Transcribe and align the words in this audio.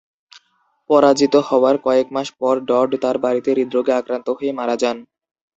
পরাজিত 0.89 1.33
হওয়ার 1.49 1.75
কয়েক 1.85 2.07
মাস 2.15 2.27
পর, 2.39 2.55
ডড 2.69 2.89
তার 3.03 3.17
বাড়িতে 3.23 3.49
হৃদরোগে 3.57 3.93
আক্রান্ত 3.99 4.27
হয়ে 4.37 4.51
মারা 4.59 4.75
যান। 4.81 4.97